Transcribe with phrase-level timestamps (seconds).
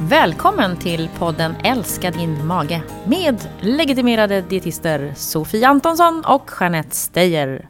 [0.00, 7.68] Välkommen till podden Älska din mage med legitimerade dietister Sofie Antonsson och Jeanette Steyer.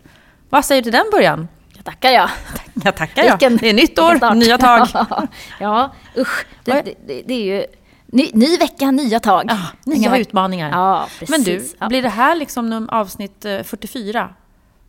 [0.51, 1.49] Vad säger du till den början?
[1.77, 2.30] Jag tackar jag.
[2.85, 3.38] Jag tackar jag.
[3.59, 4.89] Det är nytt år, nya tag.
[5.61, 6.46] ja, usch.
[6.64, 7.67] Det, det, det är ju
[8.07, 9.45] ny, ny, vecka, nya tag.
[9.49, 10.71] Ja, nya Nya- utmaningar.
[10.71, 11.31] Ja, precis.
[11.31, 14.29] Men du, blir det här liksom avsnitt eh, 44?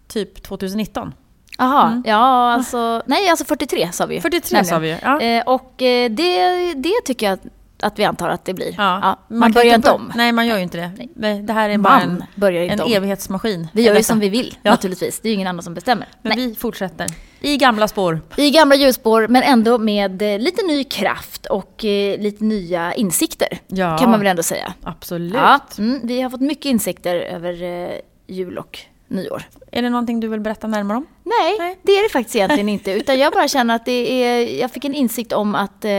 [0.07, 1.14] Typ 2019?
[1.60, 4.21] Jaha, ja alltså, nej alltså 43 sa vi ju.
[4.21, 4.66] 43 nämligen.
[4.70, 4.97] sa vi ju.
[5.04, 5.21] Ja.
[5.21, 7.39] Eh, och eh, det, det tycker jag
[7.82, 8.75] att, vi antar att det blir.
[8.78, 10.11] Ja, man, kan börjar inte om.
[10.16, 10.92] Nej, man gör ju inte det.
[11.16, 11.42] Nej.
[11.42, 12.92] Det här är bara en, Man en om.
[12.92, 13.68] evighetsmaskin.
[13.74, 14.71] Vi gör ju som vi vill Ja.
[14.71, 15.19] naturligtvis.
[15.19, 16.07] Det är ju ingen annan som bestämmer.
[16.21, 16.47] Men Nej.
[16.47, 17.07] vi fortsätter.
[17.42, 18.21] I gamla spår.
[18.38, 23.47] I gamla hjulspår men ändå med eh, lite ny kraft och eh, lite nya insikter.
[23.68, 23.97] Ja.
[23.97, 24.74] Kan man väl ändå säga.
[24.83, 25.33] Absolut.
[25.33, 27.89] Ja, mm, vi har fått mycket insikter över eh,
[28.28, 29.43] jul och nyår.
[29.71, 31.05] Är det någonting du vill berätta närmare om?
[31.23, 31.79] Nej, Nej.
[31.83, 32.91] det är det faktiskt egentligen inte.
[32.91, 35.91] Utan jag bara känner att det är, jag fick en insikt om att eh,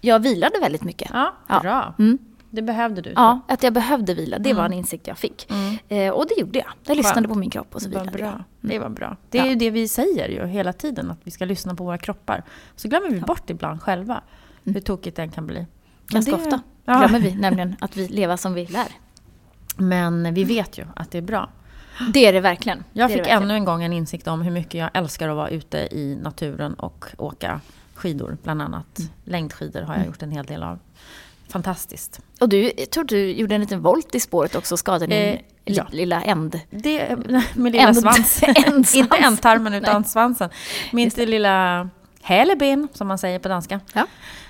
[0.00, 1.10] jag vilade väldigt mycket.
[1.12, 1.60] Ja, Ja.
[1.60, 1.94] bra.
[1.98, 2.18] Mm.
[2.50, 3.12] Det behövde du.
[3.16, 4.38] Ja, att jag behövde vila.
[4.38, 4.72] Det var Mm.
[4.72, 5.48] en insikt jag fick.
[5.88, 6.68] Eh, och det gjorde jag.
[6.86, 8.32] Jag lyssnade på min kropp och så Det var vilade jag.
[8.34, 8.44] bra.
[8.60, 9.16] Det var bra.
[9.30, 9.48] Det är Ja.
[9.50, 12.42] ju det vi säger ju hela tiden, att vi ska lyssna på våra kroppar.
[12.76, 14.20] Så glömmer vi bort ibland själva
[14.64, 15.66] hur tokigt den kan bli.
[16.06, 16.98] Ganska det- ofta Ja.
[16.98, 18.88] glömmer vi nämligen att vi lever som vi lär.
[19.76, 21.50] Men vi vet ju att det är bra.
[22.12, 22.84] Det är det verkligen.
[22.92, 23.42] Jag det fick verkligen.
[23.42, 26.74] ännu en gång en insikt om hur mycket jag älskar att vara ute i naturen
[26.74, 27.60] och åka
[27.94, 28.98] skidor, bland annat.
[28.98, 29.10] Mm.
[29.24, 30.78] Längdskidor har jag gjort en hel del av.
[31.48, 32.20] Fantastiskt.
[32.40, 35.18] Och du, jag tror du gjorde en liten volt i spåret också och skadade din
[35.34, 35.86] Eh, ja.
[35.90, 36.60] lilla änd.
[36.70, 37.16] Det,
[37.54, 38.94] med lilla Änd- svans.ändsvans.
[38.94, 40.10] Inte ändtarmen utan Nej.
[40.10, 40.50] svansen.
[40.92, 41.88] Min lilla
[42.22, 43.80] häleben, som man säger på danska.
[43.92, 44.06] Ja.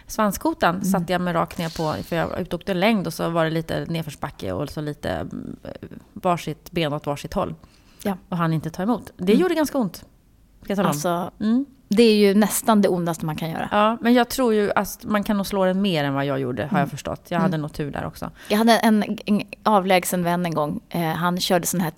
[0.08, 3.14] Svanskotan satte jag mig rakt ner på, för jag var ute och åkte längd och
[3.14, 5.56] så var det lite nedförsbacke och så lite mm,
[6.12, 7.54] varsitt ben åt varsitt håll.
[8.02, 8.16] Ja.
[8.28, 9.12] Och han inte ta emot.
[9.16, 9.96] Det gjorde ganska ont.
[9.96, 10.90] Ska jag tala om.
[10.90, 11.66] Alltså, Mm.
[11.88, 13.68] det är ju nästan det ondaste man kan göra.
[13.72, 16.40] Ja, men jag tror ju att man kan nog slå den mer än vad jag
[16.40, 17.26] gjorde, har jag förstått.
[17.28, 18.30] Jag hade nog tur där också.
[18.48, 20.80] Jag hade en, en avlägsen vän en gång.
[20.88, 21.90] Eh, han körde sån här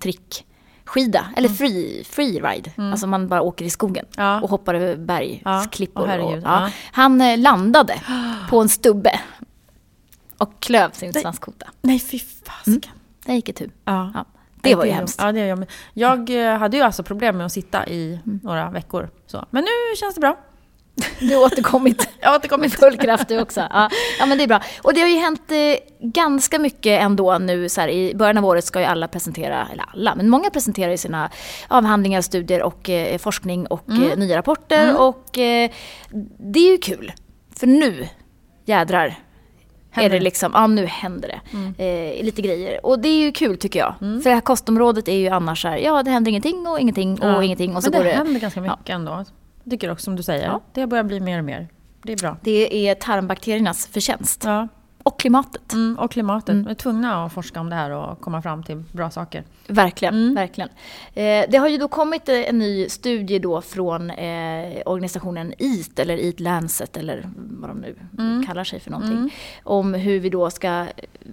[0.93, 2.71] trickskida, eller free, freeride.
[2.77, 4.25] Alltså man bara åker i skogen Mm.
[4.29, 4.41] Ja.
[4.41, 6.07] och hoppar över bergsklippor.
[6.07, 6.61] Herregud, och, ja.
[6.67, 6.71] ja.
[6.91, 8.01] Han eh, landade
[8.49, 9.19] på en stubbe
[10.37, 11.67] och klöv sin svanskota.
[11.81, 12.91] Nej, fy fasiken.
[13.25, 13.69] Det gick itu.
[13.85, 14.11] Ja.
[14.13, 14.25] Ja.
[14.61, 15.19] Det var ju hemskt.
[15.21, 15.65] Ja, det är jag.
[15.93, 18.39] jag eh, hade ju alltså problem med att sitta i Mm.
[18.43, 19.09] några veckor.
[19.27, 19.45] Så.
[19.49, 20.37] Men nu känns det bra.
[21.19, 22.09] Du har återkommit.
[22.19, 22.73] Jag har återkommit.
[22.73, 23.59] full kraft du också.
[23.69, 23.89] Ja.
[24.19, 24.61] ja, men det är bra.
[24.81, 25.57] Och det har ju hänt eh,
[26.09, 27.69] ganska mycket ändå nu.
[27.69, 30.91] Så här, I början av året ska ju alla presentera, eller alla, men många presenterar
[30.91, 31.29] ju sina
[31.67, 34.99] avhandlingar, studier och eh, forskning och eh, nya rapporter.
[35.01, 35.71] Och eh,
[36.37, 37.11] det är ju kul.
[37.59, 38.07] För nu,
[38.65, 39.15] jädrar,
[39.93, 41.39] Händer är det liksom, ja nu händer
[41.77, 41.83] det.
[42.17, 42.85] Eh, lite grejer.
[42.85, 43.93] Och det är ju kul tycker jag.
[43.99, 47.21] För det här kostområdet är ju annars så här, ja det händer ingenting och ingenting
[47.21, 47.43] och Ja.
[47.43, 47.75] ingenting.
[47.75, 49.25] Och så Men går det det händer ganska mycket ändå.
[49.69, 50.45] Tycker också som du säger.
[50.45, 50.61] Ja.
[50.73, 51.67] Det börjar bli mer och mer.
[52.03, 52.37] Det är bra.
[52.41, 54.43] Det är tarmbakteriernas förtjänst.
[54.43, 54.67] Ja.
[55.03, 55.73] Och klimatet.
[55.73, 56.49] Mm, och klimatet.
[56.49, 56.65] Mm.
[56.65, 59.43] Vi är tvungna att forska om det här och komma fram till bra saker.
[59.67, 60.35] Verkligen, Mm.
[60.35, 60.69] verkligen.
[61.13, 65.99] Eh, det har ju då kommit eh, en ny studie då från eh, organisationen EAT
[65.99, 68.45] eller Eat Lancet eller vad de nu Mm.
[68.45, 69.33] kallar sig för någonting.
[69.63, 70.85] Om hur vi då ska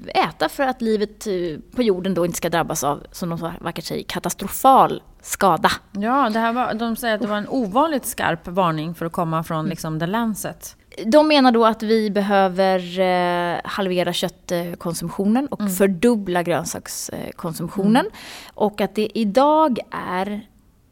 [0.07, 1.33] äta för att livet eh,
[1.77, 5.71] på jorden då inte ska drabbas av, som de så vackert säger, katastrofal skada.
[5.93, 9.13] Ja, det här var, de säger att det var en ovanligt skarp varning för att
[9.13, 9.71] komma från Mm.
[9.71, 10.77] liksom, The Lancet.
[11.07, 15.73] De menar då att vi behöver eh, halvera köttkonsumtionen och Mm.
[15.73, 18.07] fördubbla grönsakskonsumtionen.
[18.55, 20.47] Och att det idag är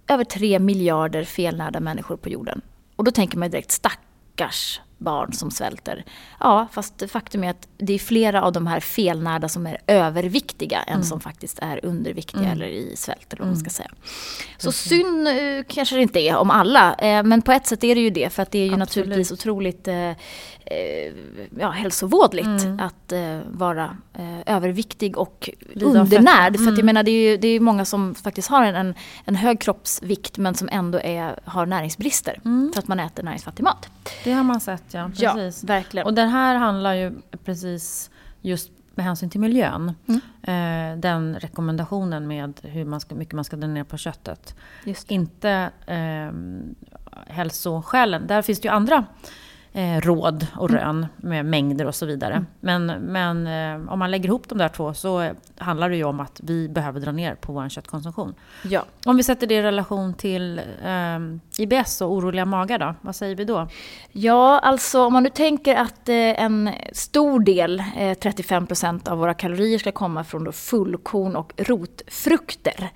[0.09, 2.61] över tre miljarder felnärda människor på jorden.
[2.97, 6.05] Och då tänker man direkt stackars barn som svälter.
[6.41, 10.83] Ja, fast faktum är att det är flera av de här felnärda som är överviktiga
[10.83, 13.91] än som faktiskt är underviktiga eller i svält eller vad man ska säga.
[14.59, 15.35] Så synd eh,
[15.69, 18.33] kanske det inte är om alla, eh, men på ett sätt är det ju det
[18.33, 18.89] för att det är ju Absolut.
[18.89, 19.89] naturligtvis otroligt
[20.67, 21.15] eh,
[21.59, 22.81] ja, hälsovådligt Mm.
[22.81, 26.53] att eh, vara eh, överviktig och Lida undernärd.
[26.53, 26.65] fetma.
[26.65, 26.87] För att jag Mm.
[26.87, 28.95] menar det är ju det är många som faktiskt har en,
[29.25, 32.41] en, hög kroppsvikt men som ändå är, har näringsbrister
[32.73, 33.89] för att man äter näringsfattig mat.
[34.25, 35.11] Det har man sett, ja.
[35.17, 35.65] Precis.
[35.65, 36.07] verkligen.
[36.07, 37.13] Och den här handlar ju
[37.45, 38.11] precis
[38.43, 39.93] just med hänsyn till miljön.
[40.09, 40.21] Mm.
[40.43, 44.55] Eh, den rekommendationen med hur man ska, mycket man ska dra ner på köttet.
[44.85, 45.05] Det.
[45.09, 46.33] Inte eh,
[47.27, 48.27] hälsoskälen.
[48.27, 49.05] Där finns det ju andra
[49.77, 50.81] eh, råd och Mm.
[50.83, 52.45] rön med mängder och så vidare.
[52.61, 56.05] Men, men eh, om man lägger ihop de där två så eh, handlar det ju
[56.05, 58.35] om att vi behöver dra ner på vår köttkonsumtion.
[58.65, 58.85] Ja.
[59.05, 63.35] Om vi sätter det i relation till eh, IBS och oroliga magar då, vad säger
[63.37, 63.69] vi då?
[64.13, 69.35] Ja, alltså om man nu tänker att eh, en stor del, eh, 35% av våra
[69.35, 72.91] kalorier ska komma från fullkorn och rotfrukter.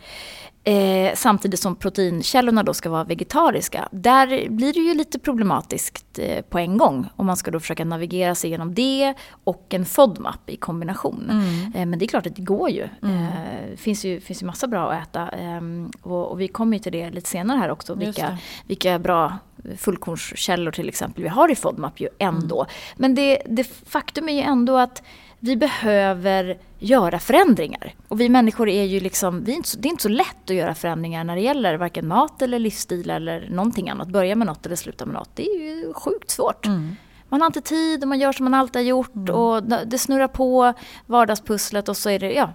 [0.65, 3.89] Eh, samtidigt som proteinkällorna då ska vara vegetariska.
[3.93, 7.09] Där blir det ju lite problematiskt eh, på en gång.
[7.17, 9.15] Om man ska då försöka navigera sig genom det
[9.45, 11.31] och en FODMAP i kombination.
[11.31, 11.73] Mm.
[11.75, 12.89] Eh, men det är klart att det går ju.
[13.03, 13.23] Mm.
[13.23, 15.29] Eh, det finns ju, finns ju massa bra att äta.
[15.29, 17.95] ehm, och, och vi kommer ju till det lite senare här också.
[17.95, 18.39] Vilka, det.
[18.67, 19.39] vilka bra
[19.77, 22.61] fullkornskällor till exempel vi har i FODMAP ju ändå.
[22.61, 22.73] Mm.
[22.97, 25.03] Men det, det faktum är ju ändå att
[25.41, 27.95] vi behöver göra förändringar.
[28.09, 30.51] Och vi människor är ju liksom, vi är inte så, det är inte så lätt
[30.51, 34.09] att göra förändringar när det gäller varken mat eller livsstil eller någonting annat.
[34.09, 35.31] Börja med något eller sluta med något.
[35.35, 36.67] Det är ju sjukt svårt.
[36.67, 36.97] Mm.
[37.29, 40.29] Man har inte tid och man gör som man alltid har gjort och det snurrar
[40.29, 40.73] på
[41.07, 42.53] vardagspusslet och så är det, ja,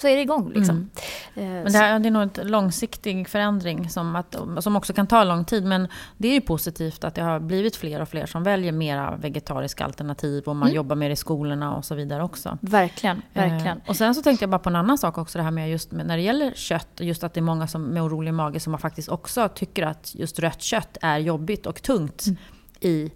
[0.00, 0.90] så är det igång liksom.
[1.34, 5.06] Eh, Men det, här, det är nog en långsiktig förändring som, att, som också kan
[5.06, 5.64] ta lång tid.
[5.64, 9.16] Men det är ju positivt att det har blivit fler och fler som väljer mera
[9.16, 10.76] vegetariska alternativ och man Mm.
[10.76, 12.58] jobbar mer i skolorna och så vidare också.
[12.60, 13.76] Verkligen, verkligen.
[13.78, 15.70] Eh, och sen så tänkte jag bara på en annan sak också, det här med
[15.70, 18.78] just när det gäller kött, just att det är många som, med orolig mage som
[18.78, 22.38] faktiskt också tycker att just rött kött är jobbigt och tungt Mm.
[22.80, 23.12] i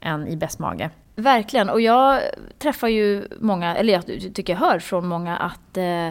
[0.00, 0.90] en IBS-mage.
[1.18, 1.68] Verkligen.
[1.68, 2.22] Och jag
[2.58, 6.08] träffar ju många, eller jag tycker jag hör från många att, eh,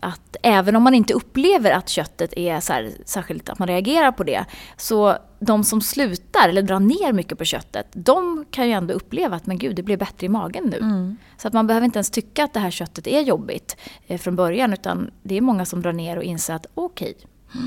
[0.00, 4.12] att även om man inte upplever att köttet är så här, särskilt att man reagerar
[4.12, 4.44] på det,
[4.76, 9.36] så de som slutar eller drar ner mycket på köttet, de kan ju ändå uppleva
[9.36, 10.76] att men gud, det blev bättre i magen nu.
[10.76, 11.16] Mm.
[11.36, 13.76] Så att man behöver inte ens tycka att det här köttet är jobbigt
[14.06, 17.16] eh, från början, utan det är många som drar ner och inser att okej,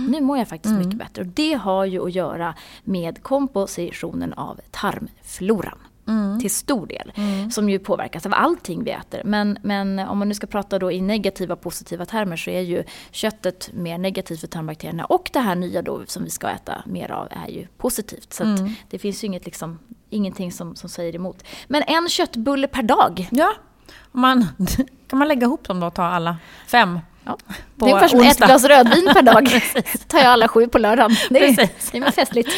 [0.10, 1.22] nu mår jag faktiskt mycket bättre.
[1.22, 5.78] Och det har ju att göra med kompositionen av tarmfloran.
[6.42, 7.12] Till stor del.
[7.52, 9.22] Som ju påverkas av allting vi äter.
[9.26, 12.62] Men, men om man nu ska prata då i negativa och positiva termer så är
[12.62, 15.06] ju köttet mer negativt för tarmbakterierna.
[15.06, 18.34] Och det här nya då som vi ska äta mer av är ju positivt.
[18.34, 18.60] Så att
[18.90, 19.80] det finns ju inget liksom,
[20.10, 21.44] ingenting som, som säger emot.
[21.68, 23.28] Men en köttbulle per dag.
[23.32, 23.54] Ja,
[24.12, 24.48] man,
[25.08, 27.00] kan man lägga ihop dem då och ta alla fem?
[27.24, 27.38] Ja.
[27.76, 29.50] Det är ungefär som ett glas rödvin per dag.
[30.08, 31.18] tar jag alla sju på lördagen.
[31.30, 31.92] Det är, Precis.
[31.92, 32.50] det är festligt.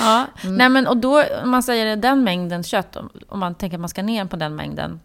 [0.00, 3.80] Ja, nej men och då om man säger den mängden kött, om- man tänker att
[3.80, 5.00] man ska ner på den mängden.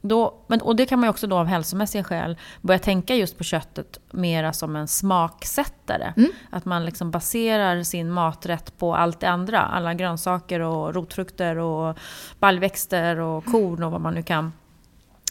[0.00, 3.38] Då, men, och det kan man ju också då av hälsomässiga skäl börja tänka just
[3.38, 6.12] på köttet mera som en smaksättare.
[6.50, 9.60] Att man liksom baserar sin maträtt på allt det andra.
[9.60, 11.98] Alla grönsaker och rotfrukter och
[12.38, 14.52] baljväxter och korn och vad man nu kan.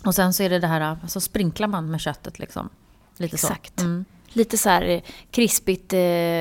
[0.06, 2.70] Och sen så är det det här, så sprinklar man med köttet liksom.
[3.18, 3.80] Lite Exakt.
[3.80, 3.86] så.
[3.86, 4.06] Mm.
[4.34, 5.02] Lite så här eh,
[5.32, 6.00] krispigt eh,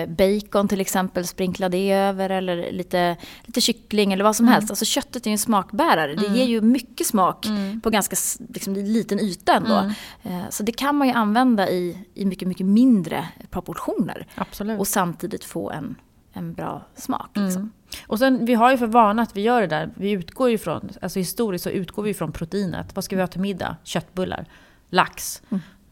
[0.09, 4.71] bacon till exempel, sprinkla det över eller lite, lite kyckling eller vad som helst.
[4.71, 6.15] Alltså köttet är ju en smakbärare.
[6.15, 7.47] Det ger ju mycket smak
[7.83, 8.17] på ganska
[8.49, 9.91] liksom, liten yta ändå.
[10.23, 14.27] Eh, Så det kan man ju använda i, i mycket, mycket mindre proportioner.
[14.35, 14.81] Absolut.
[14.81, 15.95] Och samtidigt få en,
[16.33, 17.31] en bra smak.
[17.35, 17.73] Liksom.
[18.07, 19.91] Och sen, vi har ju för vana att vi gör det där.
[19.95, 22.95] Vi utgår ju från, alltså historiskt så utgår vi från proteinet.
[22.95, 23.77] Vad ska vi ha till middag?
[23.85, 24.47] Köttbullar,
[24.91, 25.43] lax,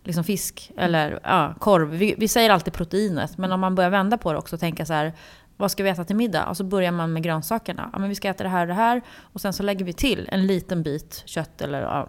[0.05, 1.89] liksom fisk eller ja, korv.
[1.89, 4.87] Vi, vi säger alltid proteinet, men om man börjar vända på det också och tänka
[4.87, 5.13] så här,
[5.57, 6.47] vad ska vi äta till middag?
[6.47, 7.91] Och så börjar man med grönsakerna.
[7.93, 9.03] Ja, men vi ska äta det här och det här.
[9.21, 12.09] Och sen så lägger vi till en liten bit kött eller ja,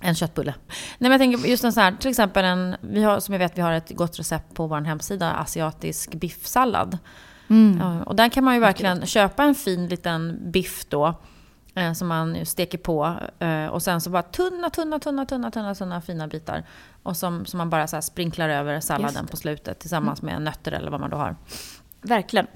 [0.00, 0.54] en köttbulle.
[0.68, 3.38] Nej, men jag tänker just en sån här, till exempel en, vi har, som jag
[3.38, 6.98] vet vi har ett gott recept på vår hemsida, asiatisk biffsallad.
[7.78, 11.14] Ja, och där kan man ju verkligen köpa en fin liten biff då.
[11.74, 13.16] Eh, som man steker på.
[13.38, 16.64] Eh, och sen så bara tunna, tunna, tunna, tunna, tunna, tunna fina bitar.
[17.02, 20.90] Och som, som man bara så sprinklar över salladen på slutet tillsammans med nötter eller
[20.90, 21.36] vad man då har.
[22.02, 22.46] Verkligen.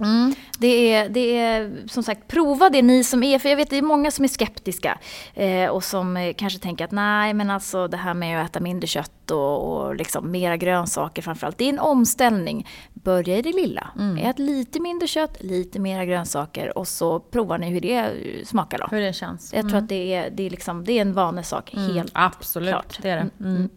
[0.59, 3.79] Det, är, det är som sagt, prova det ni som är, för jag vet det
[3.79, 4.99] är många som är skeptiska
[5.35, 8.61] eh, och som eh, kanske tänker att nej men alltså det här med att äta
[8.61, 12.69] mindre kött och, och liksom mera grönsaker framförallt, det är en omställning.
[13.05, 13.91] Börja i det lilla.
[14.21, 18.79] Ät lite mindre kött, lite mera grönsaker och så provar ni hur det eh, smakar
[18.79, 18.87] då.
[18.91, 19.53] Hur det känns.
[19.55, 22.99] Jag tror att det är, det är, liksom, det är en vanesak, helt Absolut, klart.
[23.03, 23.45] det är det.
[23.45, 23.69] Mm.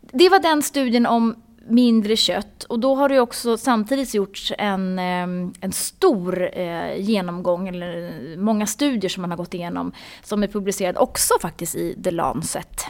[0.00, 1.34] Det var den studien om
[1.68, 7.68] mindre kött och då har det också samtidigt gjorts en, eh, en stor eh, genomgång,
[7.68, 12.10] eller många studier som man har gått igenom som är publicerade också faktiskt i The
[12.10, 12.84] Lancet.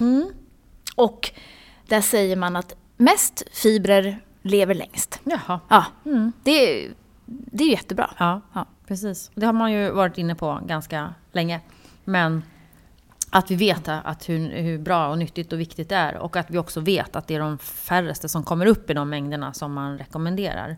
[0.96, 1.30] Och
[1.86, 5.20] där säger man att mest fibrer lever längst.
[5.24, 5.60] Jaha.
[5.68, 5.84] Ja,
[6.42, 6.50] det,
[6.84, 6.92] är,
[7.26, 8.10] det är jättebra.
[8.18, 8.66] Ja, Ja.
[8.86, 9.30] precis.
[9.34, 11.60] Det har man ju varit inne på ganska länge.
[12.04, 12.42] Men
[13.30, 16.16] att vi vet att hur, hur bra och nyttigt och viktigt det är.
[16.16, 19.10] Och att vi också vet att det är de färreste som kommer upp i de
[19.10, 20.76] mängderna som man rekommenderar.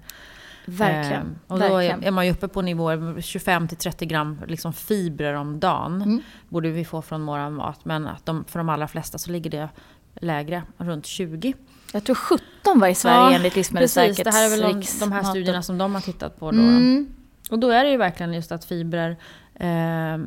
[0.67, 1.23] Verkligen.
[1.23, 2.05] Ehm, och då är, verkligen.
[2.05, 6.03] är man ju uppe på nivåer 25 till 30 gram liksom fibrer om dagen.
[6.03, 6.21] Mm.
[6.49, 7.85] Borde vi få från vår mat.
[7.85, 9.69] Men att de, för de allra flesta så ligger det
[10.15, 11.55] lägre, runt 20.
[11.93, 15.13] Jag tror 17 var i Sverige enligt Livsmedelsverkets Precis, det här är väl de, de
[15.13, 16.51] här studierna som de har tittat på.
[16.51, 17.15] Då, Mm.
[17.51, 19.17] Och då är det ju verkligen just att fibrer
[19.55, 20.19] eh,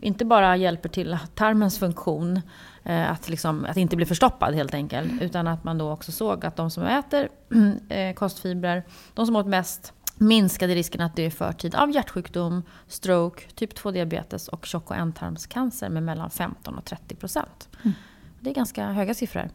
[0.00, 2.40] inte bara hjälper till tarmens funktion,
[2.82, 6.46] eh, att, liksom, att inte bli förstoppad helt enkelt, utan att man då också såg
[6.46, 7.28] att de som äter
[7.88, 8.84] eh, kostfibrer,
[9.14, 14.48] de som åt mest, minskade risken att dö i förtid av hjärtsjukdom, stroke, typ 2-diabetes
[14.48, 17.68] och tjock och ändtarmscancer med mellan 15 och 30 procent.
[17.82, 17.94] Mm.
[18.42, 19.50] Det är ganska höga siffror.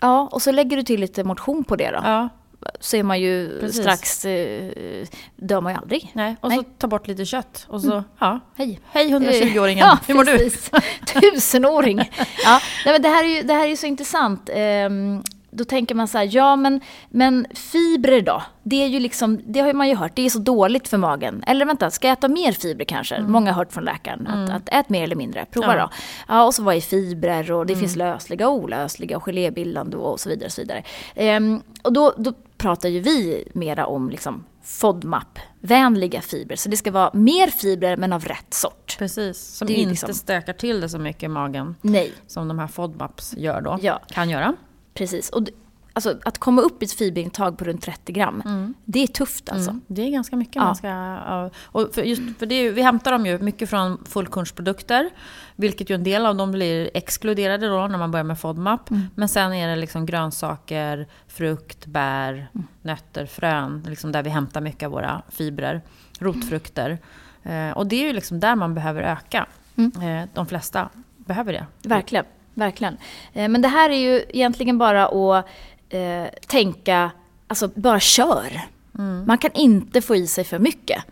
[0.00, 2.00] Ja, och så lägger du till lite motion på det då.
[2.04, 2.28] Ja.
[2.80, 3.80] Så är man ju Precis.
[3.80, 5.06] strax, eh,
[5.36, 6.10] dör man ju aldrig.
[6.14, 6.58] Nej, och Nej.
[6.58, 8.04] så ta bort lite kött och så, mm.
[8.18, 8.40] ja.
[8.56, 8.80] Hej.
[8.92, 10.50] Hej 120-åringen, ja, hur mår du?
[11.20, 11.98] Tusenåring.
[12.44, 14.50] ja, Nej, men det, här är ju, det här är så intressant.
[14.56, 16.80] Um, då tänker man så här, ja men,
[17.10, 18.42] men fibrer då?
[18.62, 21.44] Det är ju liksom, det har man ju hört, det är så dåligt för magen.
[21.46, 23.14] Eller vänta, ska jag äta mer fibrer kanske?
[23.14, 23.32] Mm.
[23.32, 24.44] Många har hört från läkaren mm.
[24.44, 25.82] att, att ät mer eller mindre, prova ja.
[25.82, 25.90] då.
[26.28, 27.80] Ja, och så vad är fibrer och det mm.
[27.80, 30.46] finns lösliga och olösliga och gelébildande och så vidare.
[30.46, 30.82] Och, så vidare.
[31.14, 36.56] Ehm, och då, då pratar ju vi mera om liksom FODMAP-vänliga fibrer.
[36.56, 38.96] Så det ska vara mer fibrer men av rätt sort.
[38.98, 40.14] Precis, som inte liksom...
[40.14, 41.76] stökar till det så mycket i magen.
[41.80, 42.12] Nej.
[42.26, 44.00] Som de här FODMAPs gör då, ja.
[44.08, 44.54] kan göra.
[45.00, 45.30] Precis.
[45.30, 45.42] Och
[45.92, 48.74] alltså, att komma upp i ett fiberintag på runt 30 gram, mm.
[48.84, 49.70] det är tufft alltså.
[49.70, 49.82] Mm.
[49.86, 50.56] Det är ganska mycket.
[50.56, 50.64] Ja.
[50.64, 55.10] Man ska, och för just, för det, vi hämtar dem ju mycket från fullkornsprodukter,
[55.56, 58.90] vilket ju en del av dem blir exkluderade då när man börjar med FODMAP.
[58.90, 59.02] Mm.
[59.14, 62.66] Men sen är det liksom grönsaker, frukt, bär, mm.
[62.82, 65.82] nötter, frön, liksom där vi hämtar mycket av våra fibrer.
[66.18, 66.98] Rotfrukter.
[67.42, 69.46] Eh, och det är ju liksom där man behöver öka.
[69.76, 70.22] Mm.
[70.22, 71.66] Eh, de flesta behöver det.
[71.88, 72.24] Verkligen.
[72.54, 72.96] Verkligen.
[73.32, 75.46] Eh, men det här är ju egentligen bara att
[75.88, 77.10] eh, tänka,
[77.46, 78.60] alltså bara kör.
[78.98, 79.24] Mm.
[79.26, 81.04] Man kan inte få i sig för mycket.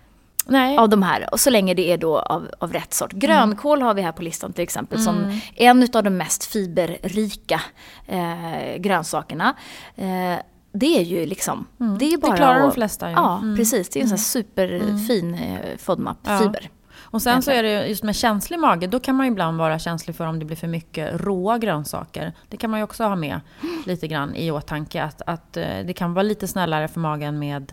[0.50, 0.78] Nej.
[0.78, 1.28] av de här.
[1.32, 3.12] Och så länge det är då av, av rätt sort.
[3.12, 3.86] Grönkål mm.
[3.86, 5.04] har vi här på listan till exempel mm.
[5.04, 7.60] som en av de mest fiberrika
[8.06, 9.54] eh, grönsakerna.
[9.96, 10.38] Eh,
[10.72, 11.98] det är ju liksom, mm.
[11.98, 13.14] det är bara Det klarar de flesta ju.
[13.14, 13.56] Ja, mm.
[13.56, 13.88] precis.
[13.88, 14.98] Det är en sån här mm.
[14.98, 16.60] superfin eh, FODMAP-fiber.
[16.62, 16.68] Ja.
[17.10, 20.16] Och sen så är det just med känslig mage, då kan man ibland vara känslig
[20.16, 22.32] för om det blir för mycket råa grönsaker.
[22.48, 23.40] Det kan man ju också ha med
[23.86, 25.02] lite grann i åtanke.
[25.02, 27.72] Att, att eh, det kan vara lite snällare för magen med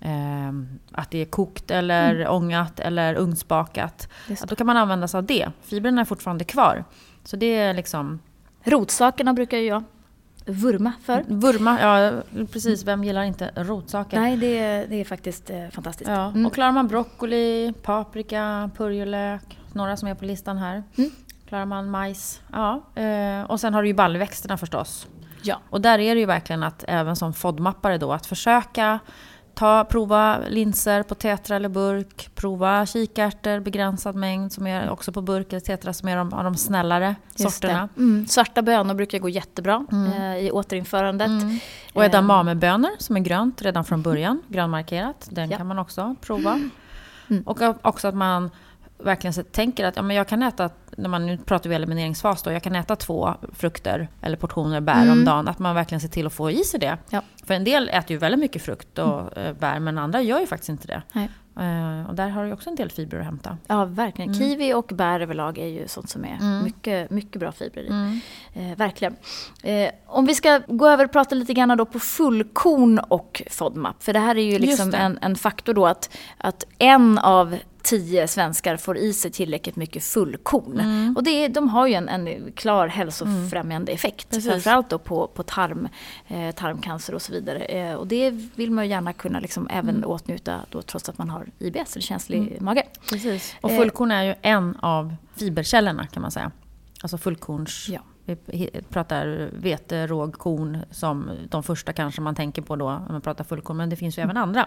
[0.00, 0.52] eh,
[0.92, 2.32] att det är kokt eller mm.
[2.32, 4.08] ångat eller ugnsbakat.
[4.48, 5.50] Då kan man använda sig av det.
[5.62, 6.84] Fibrerna är fortfarande kvar.
[7.24, 8.20] Så det är liksom...
[8.66, 9.84] Rotsakerna brukar ju jag
[10.44, 11.24] vurma för.
[11.28, 12.22] Vurma, ja
[12.52, 12.84] precis.
[12.84, 14.20] Vem gillar inte rotsaker?
[14.20, 16.10] Nej, det är, det är faktiskt eh, fantastiskt.
[16.10, 16.26] Ja.
[16.28, 16.46] Mm.
[16.46, 20.82] Och klarar man broccoli, paprika, purjolök, några som är på listan här.
[20.96, 21.10] Mm.
[21.48, 22.82] Klarar man majs, ja.
[22.94, 25.06] Eh, och sen har du ju baljväxterna förstås.
[25.42, 25.60] Ja.
[25.70, 28.98] Och där är det ju verkligen att även som FODMappare då, att försöka
[29.54, 32.30] Ta, prova linser på tetra eller burk.
[32.34, 36.44] Prova kikärtor, begränsad mängd, som är också på burk eller tetra, som är de, av
[36.44, 37.88] de snällare Just sorterna.
[37.96, 38.26] Mm.
[38.26, 40.12] Svarta bönor brukar gå jättebra mm.
[40.12, 41.28] eh, i återinförandet.
[41.28, 41.58] Mm.
[41.92, 45.28] Och edamamebönor, som är grönt redan från början, grönmarkerat.
[45.30, 45.56] Den ja.
[45.58, 46.60] kan man också prova.
[47.30, 47.42] Mm.
[47.42, 48.50] Och också att man
[48.98, 52.52] verkligen tänker att ja, men jag kan äta, när man nu pratar vi elimineringsfas då,
[52.52, 55.12] jag kan äta två frukter eller portioner bär mm.
[55.12, 55.48] om dagen.
[55.48, 56.98] Att man verkligen ser till att få i sig det.
[57.10, 57.22] Ja.
[57.46, 59.56] För en del äter ju väldigt mycket frukt och mm.
[59.58, 61.02] bär, men andra gör ju faktiskt inte det.
[61.12, 61.28] Nej.
[61.60, 63.58] Uh, och där har du också en del fibrer att hämta.
[63.66, 64.30] Ja, verkligen.
[64.30, 64.40] Mm.
[64.40, 66.64] Kiwi och bär överlag är ju sånt som är mm.
[66.64, 67.88] mycket, mycket bra fibrer i.
[67.88, 68.20] Mm.
[68.56, 69.16] Uh, verkligen.
[69.64, 74.02] Uh, om vi ska gå över och prata lite grann då på fullkorn och FODMAP.
[74.02, 78.28] För det här är ju liksom en, en faktor då att, att en av tio
[78.28, 80.80] svenskar får i sig tillräckligt mycket fullkorn.
[80.80, 81.16] Mm.
[81.16, 83.94] Och det, de har ju en, en klar hälsofrämjande mm.
[83.94, 84.30] effekt.
[84.30, 84.50] Precis.
[84.50, 85.88] Framförallt då på, på tarm,
[86.28, 87.58] eh, tarmcancer och så vidare.
[87.58, 90.10] Eh, och det vill man ju gärna kunna liksom även mm.
[90.10, 92.64] åtnjuta då, trots att man har IBS eller känslig mm.
[92.64, 92.82] mage.
[93.10, 93.54] Precis.
[93.60, 96.50] Och fullkorn är ju en av fiberkällorna kan man säga.
[97.02, 97.88] Alltså fullkorns...
[97.88, 98.00] Ja.
[98.26, 103.20] Vi pratar vete, råg, korn som de första kanske man tänker på då när man
[103.20, 103.76] pratar fullkorn.
[103.76, 104.66] Men det finns ju även andra.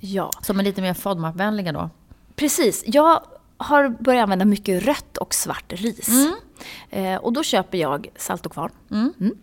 [0.00, 0.30] Ja.
[0.42, 1.90] Som är lite mer FODMAP-vänliga då.
[2.36, 2.84] Precis.
[2.86, 3.22] Jag
[3.56, 6.08] har börjat använda mycket rött och svart ris.
[6.08, 6.34] Mm.
[6.90, 8.72] Eh, och då köper jag salt och kvarn.
[8.90, 9.12] Mm.
[9.20, 9.36] Mm.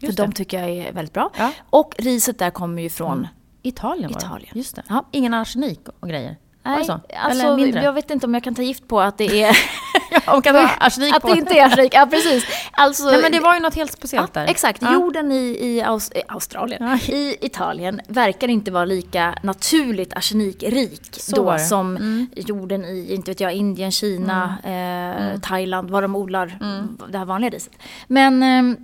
[0.00, 1.30] För de tycker jag är väldigt bra.
[1.38, 1.52] Ja.
[1.70, 3.26] Och riset där kommer ju från mm.
[3.62, 4.10] Italien.
[4.10, 4.52] Italien.
[4.54, 4.82] Just det.
[4.88, 5.04] Ja.
[5.10, 6.36] Ingen arsenik och grejer.
[6.62, 9.56] Nej, alltså, alltså jag vet inte om jag kan ta gift på att det är...
[10.26, 11.28] ja, kan ta arsenik att på.
[11.28, 12.44] det inte är arsenik, ja precis.
[12.72, 14.50] Alltså, Nej, men det var ju något helt speciellt ja, där.
[14.50, 14.92] Exakt, ja.
[14.92, 17.14] jorden i, i Aus Australien, ja.
[17.14, 22.26] i Italien verkar inte vara lika naturligt arsenikrik Så då som mm.
[22.36, 25.18] jorden i, inte vet jag, Indien, Kina, mm.
[25.18, 25.40] Eh, mm.
[25.40, 26.98] Thailand, var de odlar mm.
[27.08, 27.72] det här vanliga riset.
[28.06, 28.78] Men eh,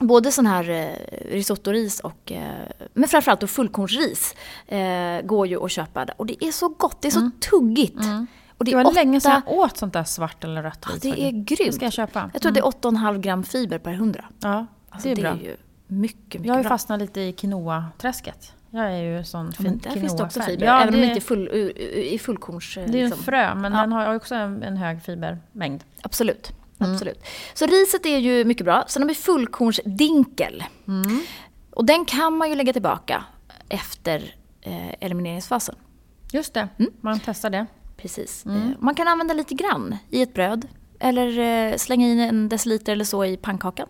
[0.00, 4.34] både sån här eh, risottoris och, eh, men framförallt då fullkornsris
[4.66, 6.06] eh, går ju att köpa.
[6.16, 7.32] Och det är så gott, det är så mm.
[7.50, 8.04] tuggigt.
[8.04, 8.26] Mm.
[8.60, 8.94] Och det, det var åtta...
[8.94, 10.86] länge sedan jag åt sånt där svart eller rött.
[10.88, 11.46] Ja, det är grymt.
[11.66, 12.30] Det ska jag köpa.
[12.32, 12.62] Jag tror mm.
[12.80, 14.24] det är 8,5 gram fiber per 100.
[14.40, 15.30] Ja, alltså, det är det bra.
[15.30, 18.52] Är ju mycket, mycket jag har ju fastnat lite i quinoa-träsket.
[18.70, 21.06] Jag är ju sån Ja, men där finns det också fiber, Ja, även om det,
[21.06, 22.74] det inte full, i- fullkorns...
[22.74, 23.22] det är en liksom.
[23.22, 23.80] frö, men Ja.
[23.80, 25.84] den har också en, en hög fibermängd.
[26.02, 26.52] Absolut.
[26.80, 26.92] Mm.
[26.92, 27.24] Absolut.
[27.54, 28.84] Så riset är ju mycket bra.
[28.88, 30.64] Sen har vi fullkornsdinkel.
[30.88, 31.20] Mm.
[31.70, 33.24] Och den kan man ju lägga tillbaka
[33.68, 35.74] efter eh, elimineringsfasen.
[36.32, 36.90] Just det, Mm.
[37.00, 37.66] man testar det.
[38.02, 38.46] Precis.
[38.46, 38.62] Mm.
[38.62, 40.68] Eh, man kan använda lite grann i ett bröd.
[40.98, 43.88] Eller eh, slänga in en deciliter eller så i pannkakan.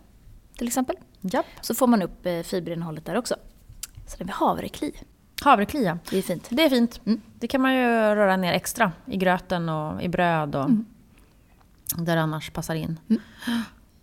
[0.57, 0.97] Till exempel.
[1.21, 1.47] Japp.
[1.61, 3.37] Så får man upp eh, fiberinnehållet där också.
[4.07, 4.93] Sen har vi havrekli.
[5.43, 5.99] Havreklia.
[6.11, 6.49] Det är fint.
[6.51, 7.01] Det är fint.
[7.07, 7.21] Mm.
[7.39, 10.71] Det kan man ju röra ner extra i gröten och i bröd och
[11.97, 13.01] där det annars passar in.
[13.09, 13.23] Mm.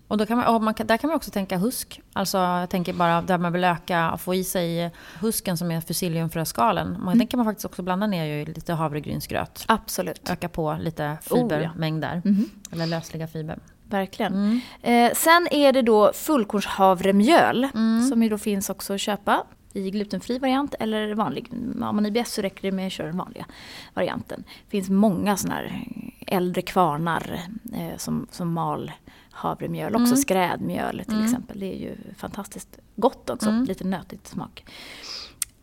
[0.07, 2.01] Och då kan man, och man där kan man också tänka husk.
[2.13, 6.91] Alltså jag tänker bara där man vill öka, få i sig husken som är fusilliumfröskalen.
[6.91, 7.17] Man, Mm.
[7.17, 9.63] Den kan man faktiskt också blanda ner i lite havregrynsgröt.
[9.67, 10.29] Absolut.
[10.29, 11.35] Öka på lite Oh, ja.
[11.49, 12.21] fibermängd där.
[12.25, 12.49] Mhm.
[12.71, 13.59] Eller lösliga fiber.
[13.89, 14.33] Verkligen.
[14.33, 14.59] Mm.
[14.81, 18.07] Eh, sen är det då fullkornshavremjöl Mm.
[18.09, 21.51] som ju då finns också att köpa i glutenfri variant eller vanlig.
[21.81, 23.45] Har man IBS så räcker det med att köra den vanliga
[23.93, 24.43] varianten.
[24.65, 25.83] Det finns många sådana här
[26.27, 27.41] äldre kvarnar
[27.73, 28.91] eh, som, som mal
[29.31, 30.05] havremjöl också.
[30.05, 30.17] Mm.
[30.17, 31.25] Skrädmjöl till Mm.
[31.25, 31.59] exempel.
[31.59, 33.49] Det är ju fantastiskt gott också.
[33.49, 33.63] Mm.
[33.65, 34.65] Lite nötigt smak.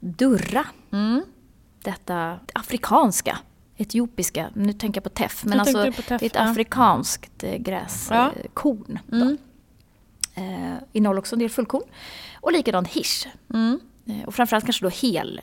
[0.00, 1.22] Durra, Mm.
[1.82, 3.38] detta afrikanska,
[3.76, 6.50] etiopiska, nu tänker jag på teff, men Nu alltså teff, det är ett ja.
[6.50, 8.98] afrikanskt eh, gräskorn.
[9.10, 9.16] Ja.
[9.16, 9.22] Eh.
[9.22, 9.38] Mm.
[10.34, 11.82] Eh, innehåller också en del fullkorn.
[12.40, 13.26] Och likadant hirs.
[14.06, 15.40] Eh, och framförallt kanske då hel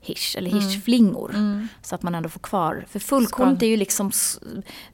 [0.00, 1.34] hirs eller hirsflingor.
[1.34, 1.68] Mm.
[1.82, 2.84] Så att man ändå får kvar.
[2.88, 4.10] För fullkornet är ju liksom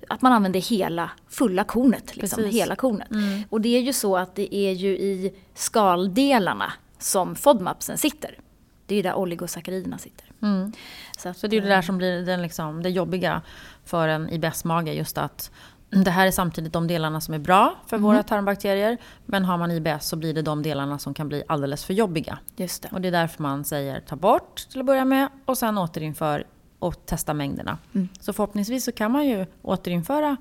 [0.08, 2.16] att man använder hela, fulla kornet.
[2.16, 2.60] Liksom, Precis.
[2.60, 3.10] hela kornet.
[3.10, 3.42] Mm.
[3.50, 8.38] Och det är ju så att det är ju i skaldelarna som FODMAPsen sitter.
[8.86, 10.32] Det är ju där oligosacchariderna sitter.
[10.42, 10.72] Mm.
[11.18, 13.42] Så, att, Så det är det där som blir den liksom, det jobbiga
[13.84, 14.92] för en IBS-mage.
[14.92, 15.50] Just att
[16.04, 18.98] det här är samtidigt de delarna som är bra för våra tarmbakterier.
[19.26, 22.38] Men har man IBS så blir det de delarna som kan bli alldeles för jobbiga.
[22.56, 22.88] Just det.
[22.92, 26.44] Och det är därför man säger ta bort till att börja med och sen återinför
[26.78, 27.78] och testa mängderna.
[27.94, 28.08] Mm.
[28.20, 30.36] Så förhoppningsvis så kan man ju återinföra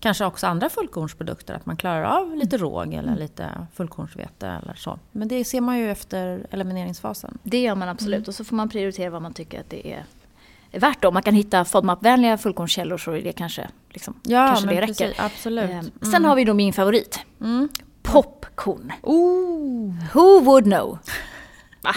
[0.00, 1.54] kanske också andra fullkornsprodukter.
[1.54, 4.98] Att man klarar av lite råg eller lite fullkornsvete eller så.
[5.12, 7.38] Men det ser man ju efter elimineringsfasen.
[7.42, 7.92] Det gör man Mm.
[7.92, 8.28] absolut.
[8.28, 10.04] Och så får man prioritera vad man tycker att det är
[10.72, 11.04] är värt.
[11.04, 14.86] Om man kan hitta FODMAP-vänliga fullkornskällor så är det kanske, liksom, Ja, kanske det räcker.
[14.86, 15.70] precis, absolut.
[15.70, 17.20] Eh, Sen har vi då min favorit.
[17.40, 17.68] Mm.
[18.02, 18.92] Popcorn.
[19.02, 19.94] Oh.
[20.14, 20.98] Who would know?
[21.82, 21.94] Va?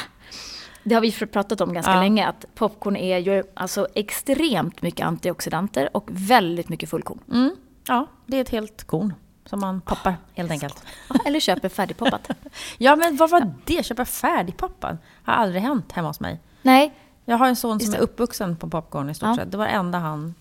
[0.84, 2.00] Det har vi pratat om ganska Ja.
[2.00, 7.20] länge, att popcorn är ju alltså extremt mycket antioxidanter och väldigt mycket fullkorn.
[7.32, 7.56] Mm.
[7.88, 9.14] Ja, det är ett helt korn
[9.46, 10.84] som man poppar helt enkelt.
[11.26, 12.30] Eller köper färdigpoppat.
[12.78, 13.86] Ja, men vad var det?
[13.86, 14.98] Köpa färdigpoppad?
[15.24, 16.40] har aldrig hänt hemma hos mig.
[16.62, 16.94] Nej,
[17.26, 19.36] Jag har en son som är uppvuxen på popcorn i stort Ja.
[19.36, 19.52] sett.
[19.52, 20.36] Det var det enda han,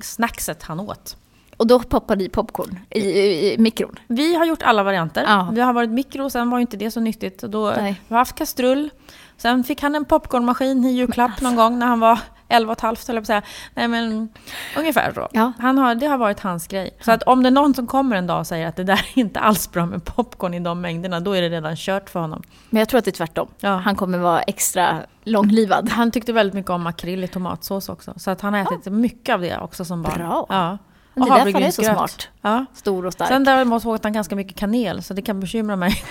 [0.00, 1.16] snackset han åt.
[1.56, 3.98] och då poppar i popcorn i, i, i mikron.
[4.06, 5.24] Vi har gjort alla varianter.
[5.26, 5.48] Ja.
[5.52, 7.38] Vi har varit mikro, sen var ju inte det så nyttigt.
[7.42, 8.00] Då, Nej.
[8.08, 8.90] vi har haft kastrull.
[9.36, 12.82] Sen fick han en popcornmaskin i julklapp någon gång när han var 11 och ett
[12.82, 13.42] halvt, höll jag på att säga.
[13.74, 14.28] Nej men
[14.76, 15.28] ungefär så.
[15.32, 15.52] Ja.
[15.58, 16.90] Han har, det har varit hans grej.
[17.00, 19.06] Så att om det är någon som kommer en dag och säger att det där
[19.14, 22.20] är inte alls bra med popcorn i de mängderna, då är det redan kört för
[22.20, 22.42] honom.
[22.70, 23.48] Men jag tror att det är tvärtom.
[23.60, 23.76] Ja.
[23.76, 25.88] Han kommer vara extra långlivad.
[25.88, 28.14] Han tyckte väldigt mycket om makrill i tomatsås också.
[28.16, 30.14] Så att han har ätit mycket av det också som barn.
[30.14, 30.46] Bra.
[30.48, 30.78] Ja.
[31.14, 32.28] Men det är därför han är så smart.
[32.42, 32.66] Ja.
[32.74, 33.28] Stor och stark.
[33.28, 35.90] Sen däremot åt han ganska mycket kanel, så det kan bekymra mig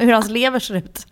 [0.00, 1.06] hur hans lever ser ut.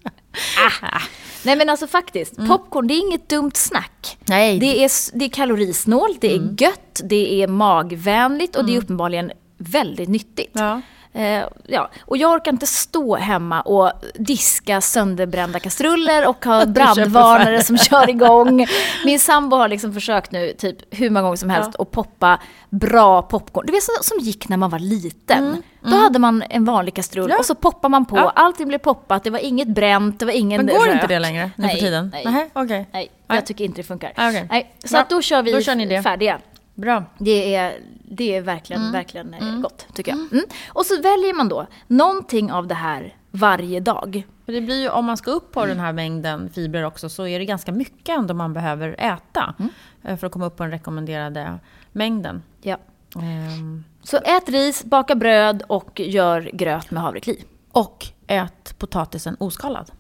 [1.45, 4.18] Nej men alltså faktiskt, popcorn det är inget dumt snack.
[4.29, 8.79] Nej, Det är, det är kalorisnålt, det är gött, det är magvänligt och det är
[8.79, 10.51] uppenbarligen väldigt nyttigt.
[10.53, 10.81] Ja.
[11.14, 11.90] Eh, ja.
[12.05, 18.11] Och jag orkar inte stå hemma och diska sönderbrända kastruller och ha brandvarnare som kör
[18.11, 18.66] igång.
[19.05, 21.83] Min sambo har liksom försökt nu typ hur många gånger som helst Ja.
[21.83, 22.38] att poppa
[22.70, 23.66] bra popcorn.
[23.66, 25.62] Du vet så- som gick när man var liten.
[25.81, 27.38] Då hade man en vanlig kastrull Mm, Ja.
[27.38, 28.16] och så poppar man på.
[28.16, 28.33] Ja.
[28.37, 30.94] Allting blev poppat, det var inget bränt, det var ingen Men går rök.
[30.94, 32.14] inte det längre nu Nej, för tiden?
[32.25, 32.51] nej.
[32.53, 32.88] Okej.
[32.92, 34.12] Nej, jag tycker inte det funkar.
[34.16, 34.46] Okej.
[34.51, 36.38] Nej, så Ja, att då kör vi då kör färdiga.
[36.74, 37.04] Bra.
[37.18, 40.20] Det är, det är verkligen, verkligen eh, gott, tycker jag.
[40.32, 40.44] Mm.
[40.68, 44.26] Och så väljer man då någonting av det här varje dag.
[44.44, 47.26] För det blir ju, om man ska upp på den här mängden fibrer också så
[47.26, 49.54] är det ganska mycket ändå man behöver äta.
[50.02, 51.58] eh, För att komma upp på den rekommenderade
[51.92, 52.42] mängden.
[52.62, 52.76] Ja.
[53.16, 57.44] Ehm, Så ät ris, baka bröd och gör gröt med havrekli.
[57.72, 59.90] Och ät potatisen oskalad.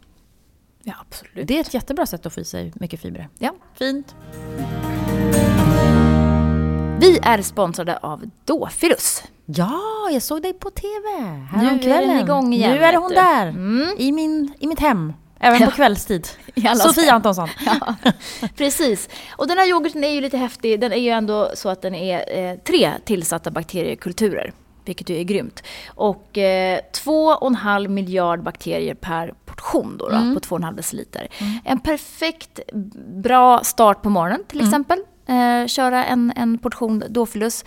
[0.82, 1.48] Ja, absolut.
[1.48, 3.28] Det är ett jättebra sätt att få i sig mycket fibrer.
[3.38, 3.50] Ja.
[3.74, 4.14] Fint.
[7.02, 9.22] Vi är sponsrade av Dofilus.
[9.46, 9.80] Ja,
[10.12, 12.08] jag såg dig på TV Nu är häromkvällen.
[12.08, 13.46] den igång igen, Nu är hon där.
[13.46, 13.94] Mm.
[13.98, 15.12] I, min, I mitt hem.
[15.40, 15.66] Även Ja.
[15.66, 16.28] på kvällstid.
[16.76, 17.12] Sofia.
[17.12, 17.48] Antonsson.
[17.66, 17.94] Ja,
[18.56, 19.08] precis.
[19.36, 20.80] Och den här yoghurten är ju lite häftig.
[20.80, 24.52] Den är ju ändå så att den är eh, tre tillsatta bakteriekulturer.
[24.84, 25.62] Vilket ju är grymt.
[25.86, 31.28] Och eh, två och en halv miljard bakterier per portion då, då på 2,5 deciliter.
[31.64, 32.60] En perfekt
[33.22, 34.98] bra start på morgonen till exempel.
[35.26, 37.64] Eh, köra en, en portion Dofilus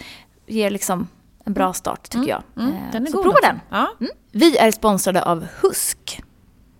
[0.47, 1.07] ger liksom
[1.45, 2.43] en bra start tycker jag.
[2.57, 3.47] Mm, Eh, den är så god prova också.
[3.47, 3.59] den.
[3.69, 4.11] Ja, Mm.
[4.31, 6.21] Vi är sponsrade av Husk.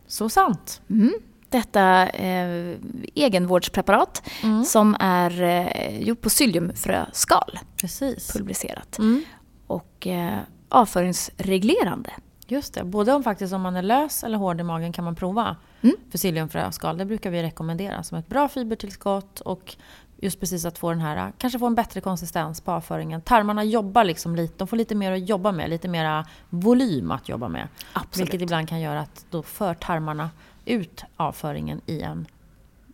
[0.08, 0.82] så sant.
[0.90, 1.14] Mm.
[1.50, 2.78] Detta eh,
[3.16, 4.24] egenvårdspreparat
[4.66, 8.34] som är eh, gjort på psylliumfröskal, Precis.
[8.34, 8.98] pulveriserat.
[9.00, 9.24] Mm.
[9.68, 12.10] Och eh, avföringsreglerande.
[12.48, 15.16] Just det, både om, faktiskt, om man är lös eller hård i magen kan man
[15.16, 15.96] prova Mm.
[16.14, 16.98] psylliumfröskal.
[16.98, 19.76] Det brukar vi rekommendera som ett bra fibertillskott och
[20.18, 23.22] just precis att få den här, kanske få en bättre konsistens på avföringen.
[23.22, 27.30] Tarmarna jobbar liksom lite, de får lite mer att jobba med, lite mera volym att
[27.30, 27.68] jobba med.
[27.94, 28.28] Absolut.
[28.28, 30.30] Vilket ibland kan göra att då för tarmarna
[30.66, 32.28] ut avföringen i en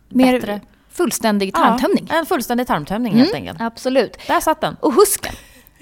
[0.08, 0.60] Mer bättre...
[0.90, 2.06] fullständig tarmtömning.
[2.10, 3.60] Ja, en fullständig tarmtömning helt enkelt.
[3.60, 4.18] Absolut.
[4.26, 4.76] Där satt den.
[4.80, 5.34] Och husken.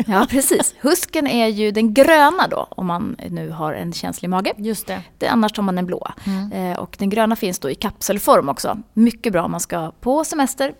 [0.06, 0.74] Ja, precis.
[0.80, 4.52] Husken är ju den gröna då, om man nu har en känslig mage.
[4.56, 5.02] Just det.
[5.18, 6.14] Det, annars tar man den blåa.
[6.52, 8.78] Eh, och den gröna finns då i kapselform också.
[8.92, 10.74] Mycket bra om man ska på semester,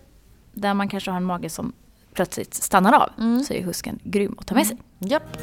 [0.53, 1.73] där man kanske har en mage som
[2.15, 3.43] plötsligt stannar av.
[3.43, 4.77] Så är husken grym att ta med sig.
[4.99, 5.37] Japp.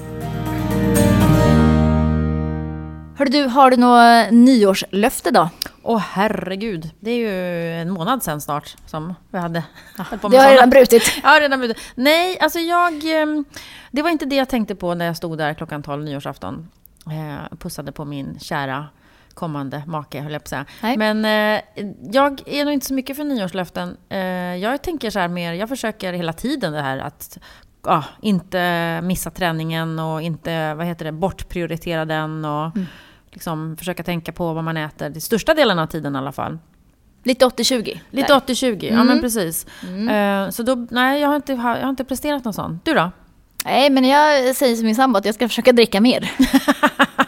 [3.17, 5.49] Hörru du, har du något nyårslöfte då?
[5.83, 9.63] Åh herregud, det är ju en månad sen snart som vi hade
[10.21, 11.03] på Det har redan brutit.
[11.23, 11.77] Ja, redan brutit.
[11.95, 13.21] Nej, alltså jag...
[13.21, 13.45] ehm,
[13.91, 16.67] Det var inte det jag tänkte på när jag stod där klockan 12 nyårsafton.
[17.05, 18.85] Eh, pussade på min kära
[19.37, 20.65] kommande make, höll jag på att säga.
[20.81, 20.97] Nej.
[20.97, 21.61] Men eh,
[22.11, 23.97] jag är nog inte så mycket för nyårslöften.
[24.09, 24.19] Eh,
[24.55, 27.37] jag tänker så här mer, jag försöker hela tiden det här att
[27.85, 32.71] ja, inte missa träningen och inte, vad heter det, bortprioritera den och
[33.31, 36.57] liksom försöka tänka på vad man äter, den största delen av tiden i alla fall.
[37.23, 37.99] Lite 80-20.
[38.09, 38.39] Lite där.
[38.39, 39.07] 80-20, ja Mm.
[39.07, 39.65] men precis.
[40.09, 42.79] Eh, så då, nej jag har, inte, jag har inte presterat någon sån.
[42.83, 43.11] Du då?
[43.65, 46.31] Nej, men jag säger som min sambo att jag ska försöka dricka mer.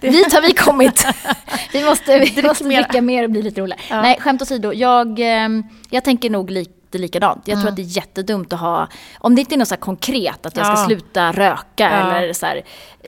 [0.00, 1.06] Dit har vi kommit.
[1.72, 3.80] Vi måste, vi måste dricka mer och bli lite roligare.
[3.90, 4.02] Ja.
[4.02, 4.72] Nej, skämt åsido.
[4.72, 6.50] Jag, ehm, jag tänker nog
[6.90, 7.48] lite likadant.
[7.48, 10.46] Jag tror att det är jättedumt att ha, om det inte är något så konkret,
[10.46, 10.86] att jag ska Ja.
[10.86, 11.86] sluta röka Ja.
[12.16, 12.62] eller så här,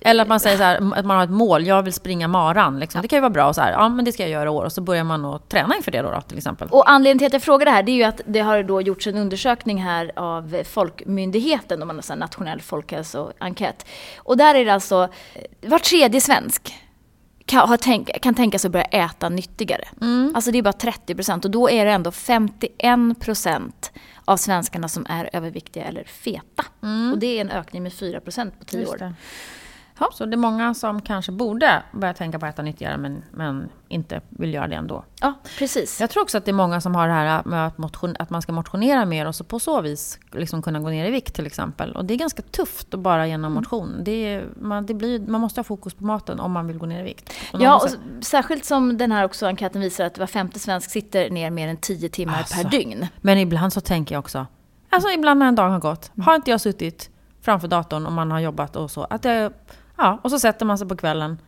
[0.05, 2.81] Eller att man säger så här, att man har ett mål, jag vill springa maran.
[2.81, 3.03] Liksom.
[3.03, 4.49] Det kan ju vara bra och så här, ja men det ska jag göra i
[4.49, 4.65] år.
[4.65, 6.69] Och så börjar man att träna inför det då, då till exempel.
[6.71, 8.81] Och anledningen till att jag frågar det här det är ju att det har då
[8.81, 13.87] gjorts en undersökning här av Folkmyndigheten, om man har en nationell folkhälsoenkät.
[14.17, 16.75] Och där är det alltså eh, var tredje svensk
[17.47, 19.85] kan, tänk, kan tänka sig att börja äta nyttigare.
[20.35, 23.93] Alltså det är bara 30 procent och då är det ändå 51 procent
[24.25, 26.65] av svenskarna som är överviktiga eller feta.
[27.13, 29.15] Och det är en ökning med 4 procent på 10 Just år.
[30.03, 30.09] Det.
[30.11, 30.17] Ja.
[30.17, 33.69] Så det är många som kanske borde börja tänka på att äta nyttigare men, men
[33.89, 35.05] inte vill göra det ändå.
[35.21, 36.01] Ja, precis.
[36.01, 38.31] Jag tror också att det är många som har det här med att, motion, att
[38.31, 41.35] man ska motionera mer och så på så vis liksom kunna gå ner i vikt
[41.35, 41.97] till exempel.
[41.97, 43.97] Och det är ganska tufft att bara genom motion.
[44.05, 46.87] Det är, man, det blir, man måste ha fokus på maten om man vill gå
[46.87, 47.33] ner i vikt.
[47.53, 51.51] Ja, och särskilt som den här också enkäten visar att var femte svensk sitter ner
[51.51, 52.63] mer än 10 timmar Alltså.
[52.63, 53.07] per dygn.
[53.21, 54.47] Men ibland så tänker jag också,
[54.91, 56.27] alltså ibland när en dag har gått, Mm.
[56.27, 57.11] har inte jag suttit
[57.43, 59.53] framför datorn och man har jobbat och så, att det,
[60.03, 61.39] ja, och så sätter man sig på kvällen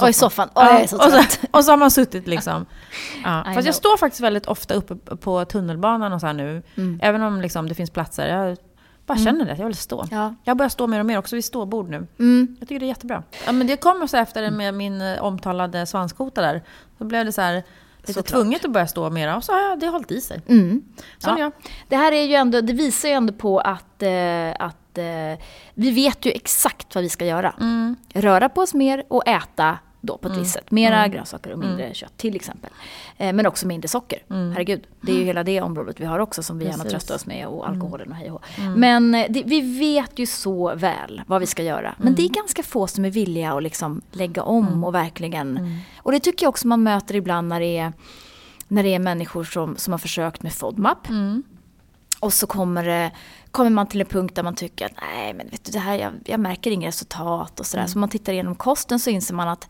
[0.00, 0.48] Och i soffan.
[0.54, 2.66] Åh, jag är så och, så, och så har man suttit liksom.
[3.24, 3.40] Ja.
[3.40, 3.66] I Fast know.
[3.66, 6.62] jag står faktiskt väldigt ofta uppe på tunnelbanan och så här nu.
[6.74, 7.00] Mm.
[7.02, 8.28] Även om liksom det finns platser.
[8.28, 8.58] Jag
[9.06, 10.04] bara känner det, att jag vill stå.
[10.10, 10.34] Ja.
[10.44, 12.06] Jag börjar stå mer och mer också vid ståbord nu.
[12.18, 12.56] Mm.
[12.60, 13.22] Jag tycker det är jättebra.
[13.46, 16.62] Ja, men det kom så efter med min eh, omtalade svanskota där.
[16.98, 17.62] Då blev det så här
[18.06, 18.26] lite Såklart.
[18.26, 19.36] tvunget att börja stå mera.
[19.36, 20.42] Och så har jag, det hållit i sig.
[20.48, 20.82] Mm.
[21.22, 21.38] Ja.
[21.38, 21.52] jag.
[21.88, 25.38] Det här är ju ändå, det visar ju ändå på att, eh, att eh,
[25.74, 27.54] vi vet ju exakt vad vi ska göra.
[27.60, 27.96] Mm.
[28.14, 30.70] Röra på oss mer och äta då på ett visst sätt.
[30.70, 32.70] Mera grönsaker och mindre kött till exempel.
[33.16, 34.18] Eh, men också mindre socker.
[34.28, 36.90] Herregud, det är ju hela det området vi har också som vi gärna Precis.
[36.90, 38.70] tröstar oss med och alkoholen och hej och hå.
[38.76, 41.94] Men eh, det, vi vet ju så väl vad vi ska göra.
[41.98, 45.80] Men det är ganska få som är villiga att liksom lägga om och verkligen.
[45.98, 47.92] Och det tycker jag också man möter ibland när det är,
[48.68, 51.08] när det är människor som, som har försökt med FODMAP.
[52.20, 53.10] Och så kommer, det,
[53.54, 55.98] kommer man till en punkt där man tycker att nej men vet du det här,
[55.98, 57.86] jag, jag märker inga resultat och sådär.
[57.86, 59.68] Så man tittar igenom kosten så inser man att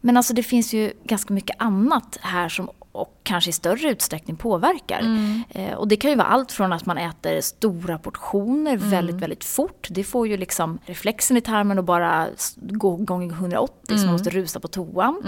[0.00, 4.36] men alltså det finns ju ganska mycket annat här som och kanske i större utsträckning
[4.36, 5.02] påverkar.
[5.50, 9.44] Eh, och det kan ju vara allt från att man äter stora portioner väldigt, väldigt
[9.44, 9.88] fort.
[9.90, 14.30] Det får ju liksom reflexen i tarmen och bara gå gånger 180 så man måste
[14.30, 15.22] rusa på toan.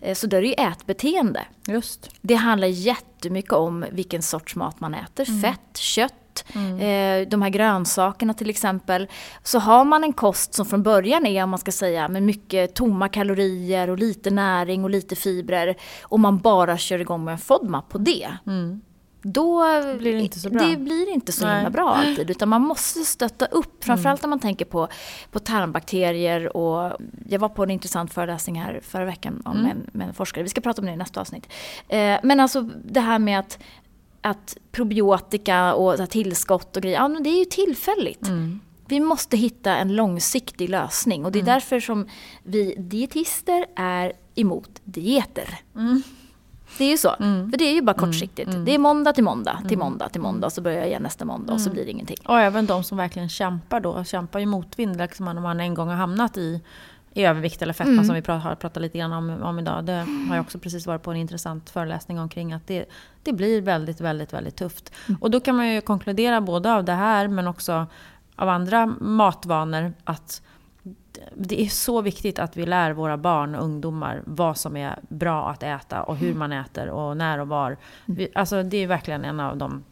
[0.00, 1.40] Eh, så då är det ju ätbeteende.
[1.66, 2.10] Just.
[2.20, 5.42] Det handlar jättemycket om vilken sorts mat man äter.
[5.42, 6.14] Fett, kött,
[6.80, 9.08] eh, de här grönsakerna till exempel.
[9.42, 12.74] Så har man en kost som från början är, om man ska säga, med mycket
[12.74, 17.38] tomma kalorier och lite näring och lite fibrer och man bara kör igång med en
[17.38, 18.28] FODMAP på det.
[19.26, 19.62] då
[19.98, 20.62] blir det inte så bra.
[20.66, 22.30] Det blir inte så himla bra alltid.
[22.30, 23.84] Utan man måste stötta upp.
[23.84, 24.88] Framförallt när man tänker på,
[25.30, 26.56] på tarmbakterier.
[26.56, 26.92] Och
[27.28, 29.70] jag var på en intressant föreläsning här förra veckan om Mm.
[29.70, 30.42] en, med en forskare.
[30.42, 31.48] Vi ska prata om det i nästa avsnitt.
[31.88, 33.58] Eh, men alltså det här med att,
[34.24, 36.96] att probiotika och tillskott och grejer.
[36.98, 38.28] Ja, men det är ju tillfälligt.
[38.28, 38.60] Mm.
[38.86, 41.24] Vi måste hitta en långsiktig lösning.
[41.24, 42.08] Och det är därför som
[42.42, 45.58] vi dietister är emot dieter.
[46.78, 47.14] Det är ju så.
[47.50, 48.50] För det är ju bara kortsiktigt.
[48.66, 50.46] Det är måndag till måndag, till måndag, till måndag.
[50.46, 52.16] Och så börjar jag igen nästa måndag och så blir det ingenting.
[52.26, 54.96] Och även de som verkligen kämpar då, kämpar ju motvind.
[54.96, 56.60] Liksom om man en gång har hamnat i,
[57.14, 58.04] i övervikt eller fetma Mm.
[58.04, 59.84] som vi pra- har pratat lite grann om, om idag.
[59.84, 62.52] Det har jag också precis varit på en intressant föreläsning omkring.
[62.52, 62.84] Att det,
[63.22, 64.92] det blir väldigt, väldigt, väldigt tufft.
[65.08, 65.22] Mm.
[65.22, 67.86] Och då kan man ju konkludera både av det här men också
[68.36, 70.42] av andra matvanor att
[71.34, 75.50] det är så viktigt att vi lär våra barn och ungdomar vad som är bra
[75.50, 77.76] att äta och hur man äter och när och var.
[78.04, 79.84] Vi, alltså det är verkligen en av de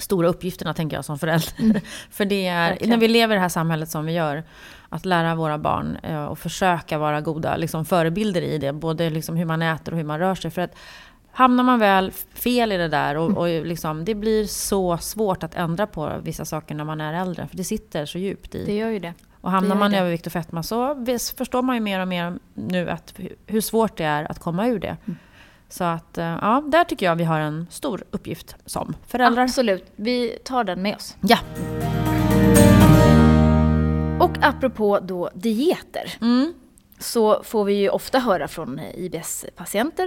[0.00, 1.80] stora uppgifterna tänker jag som förälder.
[2.10, 2.90] För det är, Verkligen.
[2.90, 4.44] när vi lever i det här samhället som vi gör,
[4.88, 8.72] att lära våra barn eh, och försöka vara goda liksom, förebilder i det.
[8.72, 10.50] Både liksom, hur man äter och hur man rör sig.
[10.50, 10.74] För att
[11.32, 15.54] hamnar man väl fel i det där och, och liksom, det blir så svårt att
[15.54, 17.46] ändra på vissa saker när man är äldre.
[17.48, 18.64] För det sitter så djupt i.
[18.64, 19.14] Det gör ju det.
[19.40, 21.04] Och hamnar man i övervikt och fetma så
[21.36, 24.66] förstår man ju mer och mer nu att hu- hur svårt det är att komma
[24.66, 24.96] ur det.
[25.06, 25.18] Mm.
[25.68, 29.42] Så att, eh, ja, där tycker jag vi har en stor uppgift som föräldrar.
[29.42, 31.16] Absolut, vi tar den med oss.
[31.20, 31.38] Ja.
[34.20, 36.12] Och apropå då dieter.
[36.20, 36.54] Mm.
[37.00, 40.06] så får vi ju ofta höra från IBS-patienter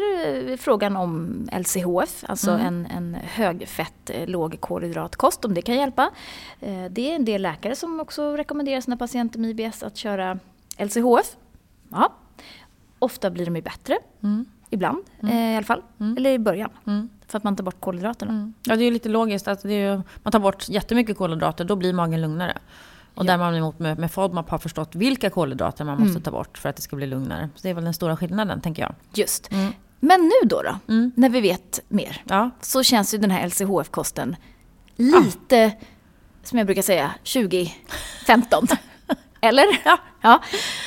[0.51, 6.09] eh, frågan om LCHF, alltså en, en högfett, eh, lågkolhydratkost, om det kan hjälpa.
[6.89, 10.39] Det är en del läkare som också rekommenderar sina patienter med IBS att köra
[10.77, 11.35] LCHF.
[11.89, 12.13] Ja.
[12.99, 14.45] Ofta blir de ju bättre, Mm.
[14.71, 15.81] Ibland eh, i alla fall,
[16.17, 17.09] eller i början, Mm.
[17.27, 18.51] för att man tar bort kolhydraterna.
[18.63, 19.47] Ja, det är ju lite logiskt.
[19.47, 22.57] Att ju, man tar bort jättemycket kolhydrater, då blir magen lugnare.
[23.15, 26.57] Och där man emot med, med FODMAP har förstått vilka kolhydrater man måste ta bort
[26.57, 27.49] för att det ska bli lugnare.
[27.55, 28.93] Så det är väl den stora skillnaden, tänker jag.
[29.13, 29.51] Just.
[29.51, 29.73] Mm.
[29.99, 31.11] Men nu då, då Mm.
[31.15, 34.35] när vi vet mer, Ja, så känns ju den här LCHF-kosten
[34.95, 35.71] lite,
[36.43, 38.67] som jag brukar säga, 2015.
[39.41, 39.65] Eller?
[39.85, 39.97] Ja.
[40.21, 40.41] ja.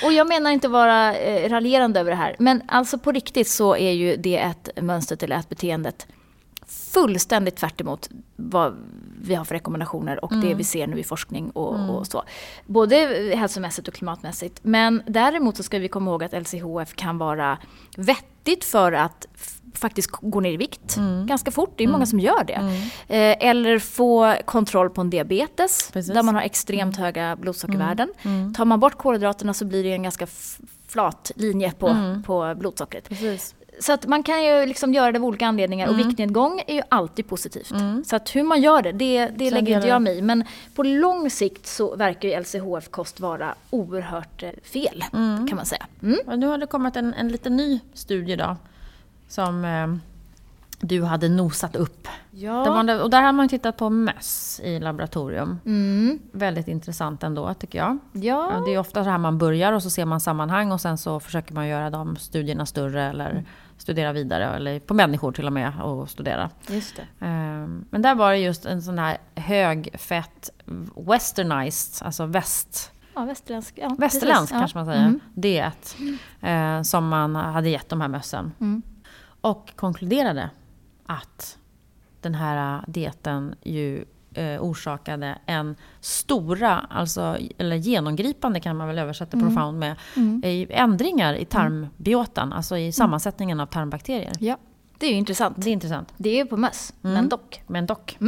[0.05, 3.77] Och jag menar inte vara eh, raljerande över det här, men alltså på riktigt så
[3.77, 6.07] är ju det ett mönstret eller ätbeteendet
[6.67, 8.77] fullständigt tvärt emot vad
[9.21, 12.23] vi har för rekommendationer och det vi ser nu i forskning och, och så.
[12.67, 12.97] Både
[13.37, 14.61] hälsomässigt och klimatmässigt.
[14.63, 17.59] Men däremot så ska vi komma ihåg att LCHF kan vara
[17.97, 19.27] vettigt för att
[19.75, 21.73] faktiskt gå ner i vikt ganska fort.
[21.77, 22.53] Det är många som gör det.
[23.09, 26.15] Eh, eller få kontroll på en diabetes Precis.
[26.15, 28.09] där man har extremt höga blodsockervärden.
[28.57, 30.27] Tar man bort kolhydraterna så blir det en ganska
[30.89, 33.09] flat linje på, på blodsockret.
[33.09, 33.55] precis.
[33.81, 36.83] Så att man kan ju liksom göra det av olika anledningar och viktnedgång är ju
[36.89, 37.73] alltid positivt.
[38.05, 40.23] Så att hur man gör det, det, det lägger inte jag mig i.
[40.23, 45.05] Men på lång sikt så verkar ju LCHF-kost vara oerhört eh, fel,
[45.49, 45.87] kan man säga.
[46.03, 46.19] Mm.
[46.27, 48.57] Och nu har det kommit en, en liten ny studie då.
[49.35, 49.95] Som eh,
[50.81, 52.09] du hade nosat upp.
[52.31, 52.65] Ja.
[52.65, 55.59] Var, det- och där har man tittat på möss i laboratorium.
[55.67, 56.19] Mm.
[56.33, 57.99] Väldigt intressant ändå tycker jag.
[58.13, 58.63] Ja.
[58.67, 61.21] Det är ofta så här man börjar och så ser man sammanhang och sen så
[61.21, 63.45] försöker man göra de studierna större eller Mm.
[63.79, 64.57] studera vidare.
[64.57, 66.51] Eller på människor till och med och studera.
[66.69, 67.27] just det.
[67.27, 70.51] Ehm, Men där var det just en sån här högfett
[70.97, 73.75] westernized, alltså väst, Ja, västerländsk.
[73.83, 75.21] Ja, västerländsk kanske man säger, Mm.
[75.35, 75.97] diet.
[76.41, 78.53] eh, som man hade gett de här mössen.
[78.61, 78.83] Mm.
[79.45, 80.51] Och konkluderade
[81.07, 81.59] att
[82.21, 84.05] den här dieten ju
[84.35, 89.49] eh, orsakade en stora, alltså, eller genomgripande kan man väl översätta Mm.
[89.49, 89.91] profound med,
[90.43, 94.33] eh, ändringar i tarmbiotan, alltså i sammansättningen av tarmbakterier.
[94.41, 94.57] Ja,
[94.99, 95.57] det är ju intressant.
[95.59, 96.15] Det är intressant.
[96.17, 97.15] Det är ju på möss, Mm.
[97.15, 97.63] men dock.
[97.67, 98.19] Men dock.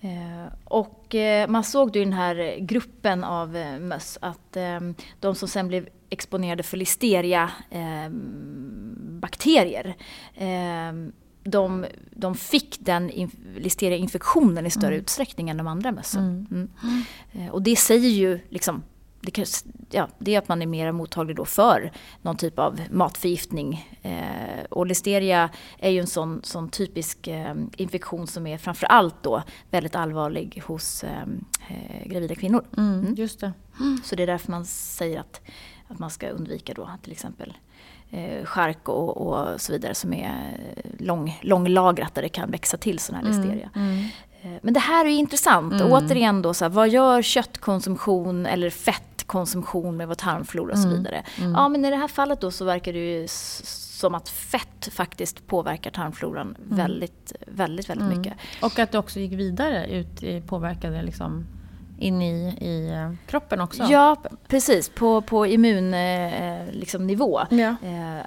[0.00, 4.56] Eh, och eh, man såg då i den här gruppen av eh, möss att
[5.20, 7.50] de som sen blev exponerade för listeria
[9.20, 9.96] bakterier
[10.34, 10.92] eh,
[11.42, 16.46] de, de fick den inf- listeria-infektionen i större utsträckning än de andra mössen.
[16.50, 16.70] Mm.
[17.32, 18.82] Eh, och det säger ju liksom
[19.28, 19.44] det, kan,
[19.90, 23.96] ja, det är att man är mer mottaglig då för någon typ av matförgiftning.
[24.02, 29.42] Eh, och listeria är ju en sån, sån typisk eh, infektion som är framförallt då
[29.70, 31.22] väldigt allvarlig hos eh,
[31.68, 32.64] eh, gravida kvinnor.
[32.76, 33.52] Mm, Just det.
[34.04, 35.40] Så det är därför man säger att,
[35.88, 37.56] att man ska undvika då till exempel
[38.10, 40.60] eh, chark och, och så vidare som är
[40.98, 43.70] lång, långlagrat där det kan växa till sån här listeria.
[43.74, 44.04] Mm.
[44.42, 45.72] Eh, Men det här är intressant.
[45.72, 45.92] Mm.
[45.92, 48.70] Återigen då, så här, vad gör köttkonsumtion eller
[49.28, 50.98] fettkonsumtion med vår tarmflora och så Mm.
[50.98, 51.22] vidare.
[51.54, 55.46] Ja, men i det här fallet då så verkar det ju som att fett faktiskt
[55.46, 56.76] påverkar tarmfloran mm.
[56.76, 58.18] väldigt, väldigt, väldigt mm.
[58.18, 58.34] mycket.
[58.62, 61.46] Och att det också gick vidare ut, påverkade liksom
[61.98, 63.82] in i, i eh, kroppen också?
[63.90, 64.16] Ja,
[64.48, 64.88] precis.
[64.88, 65.96] På, på immunnivå.
[65.96, 67.08] Eh, liksom,
[67.50, 67.76] ja.
[67.82, 68.24] eh,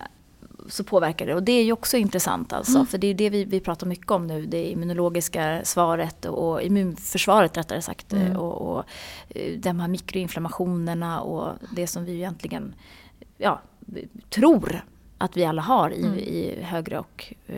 [0.67, 1.36] så påverkar det.
[1.36, 2.76] Och det är ju också intressant alltså.
[2.76, 2.86] Mm.
[2.86, 4.45] För det är det vi, vi pratar mycket om nu.
[4.45, 8.13] Det immunologiska svaret och immunförsvaret rättare sagt.
[8.13, 8.36] Mm.
[8.38, 8.84] Och, och
[9.30, 12.76] eh, de här mikroinflammationerna och det som vi egentligen
[13.38, 13.62] ja,
[14.30, 14.86] tror
[15.22, 16.20] att vi alla har i, mm.
[16.20, 17.56] i högre och uh,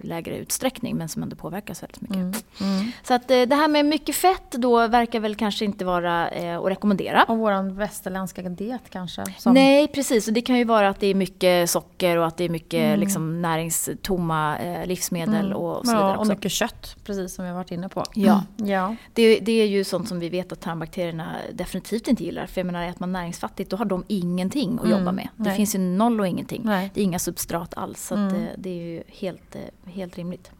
[0.00, 2.16] lägre utsträckning men som ändå påverkas väldigt mycket.
[2.16, 2.32] Mm.
[2.60, 2.90] Mm.
[3.02, 6.58] Så att uh, det här med mycket fett då verkar väl kanske inte vara uh,
[6.58, 7.24] att rekommendera.
[7.24, 9.24] Och våran västerländska diet kanske?
[9.38, 9.54] Som...
[9.54, 12.44] Nej precis, och det kan ju vara att det är mycket socker och att det
[12.44, 13.00] är mycket mm.
[13.00, 15.56] liksom, näringstomma livsmedel mm.
[15.56, 16.10] och så vidare.
[16.10, 18.04] Ja, och mycket kött, precis som vi har varit inne på.
[18.14, 18.96] Ja, ja.
[19.12, 22.46] Det, det, är ju sånt som vi vet att tarmbakterierna definitivt inte gillar.
[22.46, 24.98] För jag menar, äter man näringsfattigt då har de ingenting att mm.
[24.98, 25.28] jobba med.
[25.36, 25.56] Det Nej.
[25.56, 26.62] finns ju noll och ingenting.
[26.64, 28.06] Nej inga substrat alls.
[28.06, 28.34] Så mm.
[28.34, 30.50] det, det, är ju helt, eh, helt rimligt.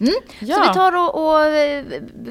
[0.00, 0.14] Mm.
[0.40, 0.56] Ja.
[0.56, 1.84] Så vi tar och, och, eh,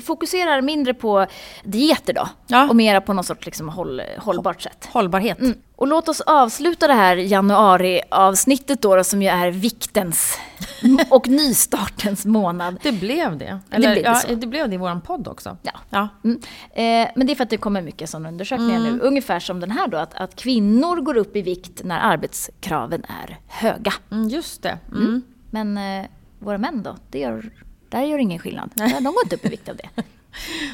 [0.03, 1.25] fokuserar mindre på
[1.63, 2.29] dieter då.
[2.47, 2.69] Ja.
[2.69, 4.89] Och mera på något sorts liksom håll, hållbart sätt.
[4.91, 5.39] Hållbarhet.
[5.39, 5.57] Mm.
[5.75, 10.37] Och låt oss avsluta det här januari-avsnittet då, då, som ju är viktens
[11.09, 12.79] och nystartens månad.
[12.83, 13.59] Det blev det.
[13.71, 15.57] Eller, det, blev ja, det, det, blev det i vår podd också.
[15.61, 15.71] Ja.
[15.89, 16.07] ja.
[16.23, 16.39] Mm.
[16.73, 18.93] Eh, men det är för att det kommer mycket sådana undersökningar mm.
[18.93, 18.99] nu.
[18.99, 23.39] Ungefär som den här då, att, att, kvinnor går upp i vikt när arbetskraven är
[23.47, 23.93] höga.
[24.11, 24.77] Mm, just det.
[24.91, 25.03] Mm.
[25.03, 25.21] Mm.
[25.49, 26.09] Men eh,
[26.43, 27.49] våra män då, det gör,
[27.89, 28.71] där gör ingen skillnad.
[28.75, 29.89] De går inte upp i vikt av det.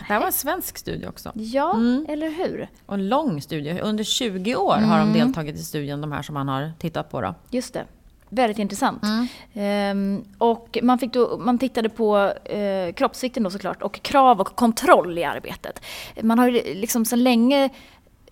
[0.08, 1.32] Det här var en svensk studie också.
[1.36, 2.06] Ja, mm.
[2.10, 2.68] eller hur?
[2.86, 3.80] Och en lång studie.
[3.80, 4.90] Under 20 år mm.
[4.90, 5.20] har de mm.
[5.20, 7.22] deltagit i studien, de här som man har tittat på.
[7.22, 7.36] Då.
[7.50, 7.86] Just det.
[8.30, 9.04] Väldigt intressant.
[9.04, 9.28] Mm.
[9.54, 14.56] Ehm, och man, fick då, man tittade på eh, kroppsvikten då såklart och krav och
[14.56, 15.82] kontroll i arbetet.
[16.22, 17.70] Man har ju liksom sedan länge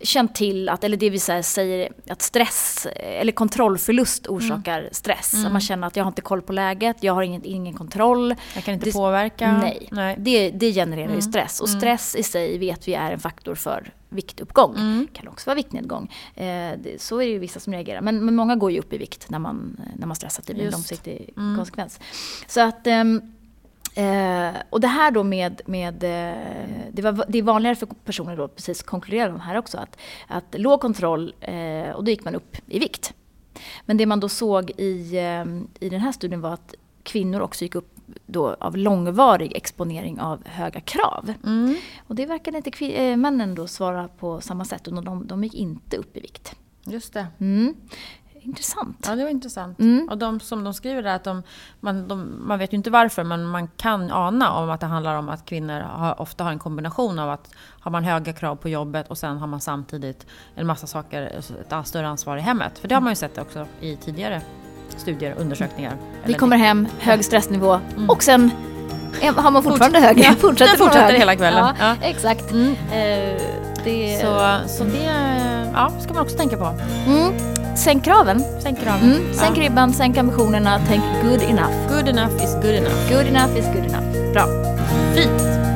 [0.02, 4.94] känt till att, eller det vi säger, att stress eller kontrollförlust orsakar mm.
[4.94, 5.34] stress.
[5.34, 5.52] Mm.
[5.52, 8.36] man känner att jag har inte koll på läget, jag har ingen, ingen kontroll.
[8.56, 9.58] Jag kan inte det, påverka.
[9.58, 10.16] Nej, nej.
[10.20, 11.16] Det, det genererar mm.
[11.16, 11.60] ju stress.
[11.60, 11.80] Och mm.
[11.80, 14.76] stress i sig vet vi är en faktor för viktuppgång.
[14.76, 15.08] Mm.
[15.12, 16.14] Det kan också vara viktnedgång.
[16.36, 16.44] Eh,
[16.78, 18.02] det, så är det ju vissa som reagerar.
[18.02, 20.44] Men, men många går ju upp i vikt när man, när man stressar.
[20.48, 21.58] Det blir en långsiktig mm.
[21.58, 22.00] konsekvens.
[22.48, 23.37] Så att um,
[23.98, 28.38] Eh, och det här då med, med eh, det, var, det är vanligare för personer
[28.38, 32.36] då, precis konkluderar de här också, att, att låg kontroll eh, och då gick man
[32.36, 33.14] upp i vikt.
[33.86, 35.46] Men det man då såg i, eh,
[35.86, 37.94] i den här studien var att kvinnor också gick upp
[38.26, 41.34] då av långvarig exponering av höga krav.
[41.44, 41.76] Mm.
[42.08, 45.54] Och det verkade inte äh, männen då svara på samma sätt och de, de gick
[45.54, 46.56] inte upp i vikt.
[46.86, 47.28] Just det.
[47.40, 47.76] Mm
[48.42, 49.06] intressant.
[49.08, 49.80] Ja, det var intressant.
[49.80, 50.08] Mm.
[50.10, 51.44] Och de som de skriver där, att de,
[51.80, 55.16] man, de, man vet ju inte varför, men man kan ana om att det handlar
[55.16, 58.70] om att kvinnor har, ofta har en kombination av att har man höga krav på
[58.70, 62.80] jobbet och sen har man samtidigt en massa saker, ett större ansvar i hemmet.
[62.80, 64.42] För det har man ju sett också i tidigare
[64.98, 65.98] studier, undersökningar.
[66.24, 68.10] Vi kommer hem, hög stressnivå mm.
[68.10, 68.52] och sen
[69.36, 70.20] har man fortfarande hög.
[70.20, 71.76] Ja, fortsätter fortsätter hela kvällen.
[71.80, 72.08] Ja, ja.
[72.08, 72.52] Exakt.
[72.52, 72.70] Mm.
[72.70, 73.42] Uh,
[73.84, 74.22] det...
[74.22, 75.04] Så, så det
[75.74, 76.66] ja, ska man också tänka på.
[77.08, 77.34] Mm.
[77.78, 78.44] Sänk kraven.
[78.60, 79.12] Sänk kraven.
[79.12, 79.34] Mm.
[79.34, 79.64] Sänk ja.
[79.64, 81.88] ribban, sänk ambitionerna, tänk good enough.
[81.90, 83.10] Good enough is good enough.
[83.10, 84.34] Good enough is good enough.
[84.34, 84.48] Bra.
[85.16, 85.67] Fint.